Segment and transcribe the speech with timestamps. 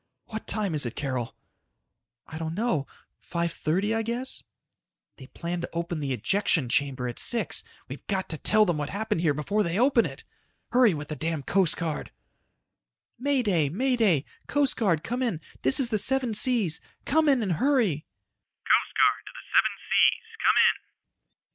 [0.25, 1.35] "What time is it, Carol?"
[2.25, 2.87] "I don't know.
[3.21, 4.41] 5:30 I guess."
[5.17, 7.63] "They plan to open the ejection chamber at six.
[7.87, 10.23] We've got to tell them what happened here before they open it!
[10.71, 12.09] Hurry with the damned Coast Guard!"
[13.19, 13.69] "May Day!
[13.69, 14.25] May Day!
[14.47, 15.39] Coast Guard come in.
[15.61, 16.81] This is the Seven Seas.
[17.05, 18.07] Come in and hurry!"